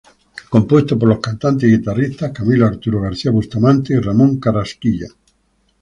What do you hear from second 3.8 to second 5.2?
y "Ramón Carrasquilla".